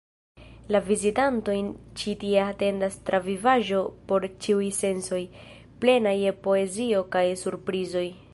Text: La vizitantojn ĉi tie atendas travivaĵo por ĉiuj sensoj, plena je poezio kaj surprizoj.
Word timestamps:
La 0.75 0.79
vizitantojn 0.85 1.67
ĉi 2.01 2.13
tie 2.23 2.39
atendas 2.45 2.97
travivaĵo 3.09 3.83
por 4.13 4.27
ĉiuj 4.47 4.73
sensoj, 4.79 5.21
plena 5.85 6.17
je 6.23 6.37
poezio 6.49 7.05
kaj 7.19 7.27
surprizoj. 7.47 8.07